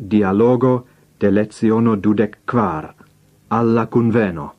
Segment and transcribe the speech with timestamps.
[0.00, 0.86] dialogo
[1.18, 2.94] de leziono dudec quar,
[3.48, 4.54] alla conveno.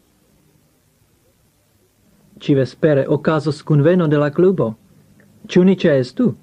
[2.37, 4.75] Ci vespere ocasos conveno de la clubo.
[5.47, 6.35] Ciu ni ce estu?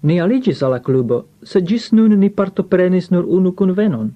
[0.00, 4.14] Ni aligis alla clubo, se gis nun ni partoprenis nur unu convenon.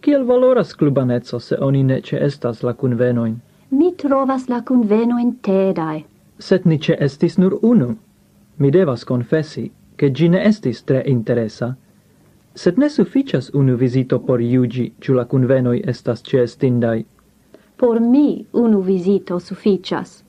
[0.00, 3.40] Kiel valoras clubanezzo se oni ne ce estas la convenoin?
[3.70, 6.04] Mi trovas la convenoin tedai.
[6.38, 7.96] Set ni ce estis nur unu.
[8.56, 11.76] Mi devas confessi, che gi ne estis tre interesa,
[12.58, 17.04] sed ne sufficias unu visito por iugi, ciu la convenoi estas cestindai.
[17.76, 20.24] Por mi unu visito sufficias.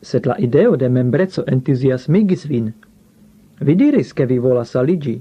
[0.00, 2.72] Sed la ideo de membrezzo entusiasmigis vin.
[3.60, 5.20] Vi diris, che vi volas aligi.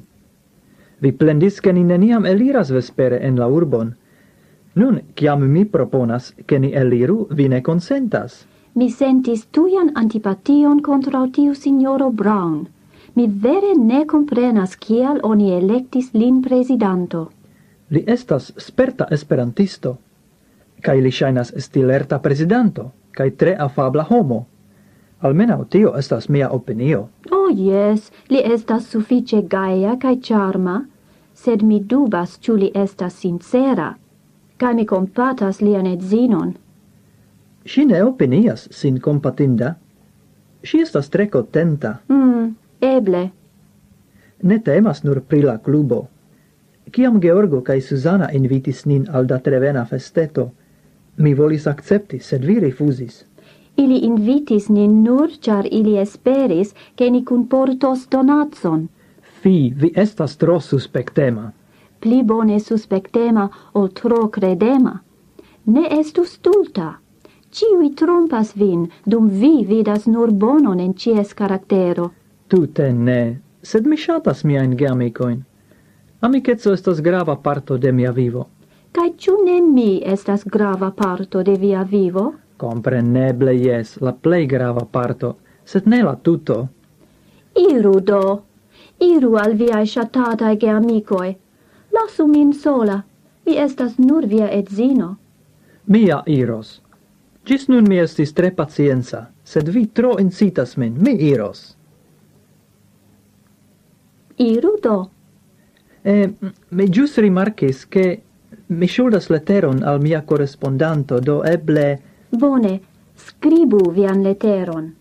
[0.99, 3.96] Vi plendis, che ni neniam eliras vespere en la urbon.
[4.76, 8.46] Nun, ciam mi proponas, che ni eliru, vi ne consentas.
[8.74, 12.75] Mi sentis tuian antipation contra tiu signoro Brown
[13.16, 17.30] Mi vere ne comprenas kial oni electis lin presidanto.
[17.90, 19.98] Li estas sperta esperantisto,
[20.82, 24.46] kai li shainas esti lerta presidanto, kai tre afabla homo.
[25.21, 27.08] Almenau tio estas mia opinio.
[27.32, 30.82] Oh, yes, li estas suffice gaia kai charma,
[31.34, 33.93] sed mi dubas ciu li estas sincera,
[34.58, 36.54] kai mi kompatas lian edzinon.
[37.66, 39.74] Si ne opinias sin kompatinda.
[40.63, 41.96] Si estas tre contenta.
[42.10, 42.55] Mm,
[42.86, 43.24] Eble.
[44.41, 46.02] Ne temas nur pri la klubo.
[46.92, 50.52] Kiam Georgo kaj Suzana invitis nin al da trevena festeto,
[51.18, 53.24] mi volis akcepti, sed vi rifuzis.
[53.77, 58.88] Ili invitis nin nur, char ili esperis, ke ni kunportos donatson.
[59.42, 61.52] Fi, vi estas tro suspektema.
[61.99, 65.00] Pli bone suspektema, ol tro credema.
[65.66, 66.94] Ne estu stulta.
[67.52, 72.12] Ciui trompas vin, dum vi vidas nur bonon en cies karaktero.
[72.47, 75.40] Tute ne, sed mi shatas miain geamicoin.
[76.22, 78.47] Amicetso estas grava parto de mia vivo.
[78.91, 82.34] Kaj ciu ne mi estas grava parto de via vivo?
[82.57, 86.68] Compreneble yes, la plei grava parto, sed ne la tuto.
[87.56, 88.22] Iru do,
[89.00, 91.36] iru al viai shatatae geamicoi.
[91.91, 93.00] Lasu min sola,
[93.46, 95.16] mi estas nur via edzino.
[95.86, 96.81] Mia iros.
[97.46, 101.75] Gis nun mi estis tre pacienza, sed vi tro incitas min, mi iros.
[104.38, 105.09] Iru do.
[106.01, 106.34] Eh,
[106.69, 108.22] me gius rimarcis che
[108.68, 112.01] mi shuldas leteron al mia correspondanto, do eble...
[112.29, 112.81] Bone,
[113.16, 114.94] scribu vian leteron.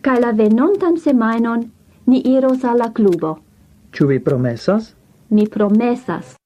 [0.00, 1.70] Ca la venontan semainon
[2.04, 3.38] ni iros alla clubo.
[3.92, 4.94] Ciu vi promessas?
[5.28, 6.39] Mi promessas.